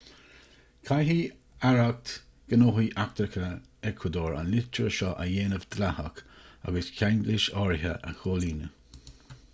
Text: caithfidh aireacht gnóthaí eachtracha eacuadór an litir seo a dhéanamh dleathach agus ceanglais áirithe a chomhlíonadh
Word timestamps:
caithfidh 0.89 1.65
aireacht 1.67 2.13
gnóthaí 2.53 2.87
eachtracha 3.03 3.51
eacuadór 3.91 4.39
an 4.39 4.49
litir 4.55 4.91
seo 5.01 5.13
a 5.27 5.29
dhéanamh 5.35 5.69
dleathach 5.77 6.25
agus 6.71 6.93
ceanglais 6.99 7.49
áirithe 7.65 7.97
a 8.11 8.19
chomhlíonadh 8.23 9.09